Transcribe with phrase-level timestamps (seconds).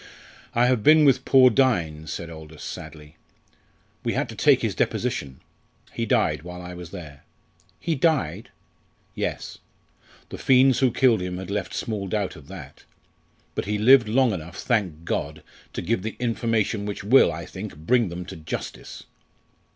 [0.55, 3.17] "I have been with poor Dynes," said Aldous, sadly;
[4.03, 5.41] "we had to take his deposition.
[5.91, 7.23] He died while I was there."
[7.79, 8.49] "He died?"
[9.13, 9.59] "Yes.
[10.29, 12.83] The fiends who killed him had left small doubt of that.
[13.53, 15.43] But he lived long enough, thank God,
[15.73, 19.03] to give the information which will, I think, bring them to justice!"